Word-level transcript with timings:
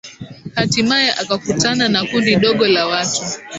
hatimaye 0.57 1.09
akakutana 1.21 1.85
na 1.93 2.01
kundi 2.09 2.31
dogo 2.43 2.65
la 2.73 2.83
watu 2.91 3.23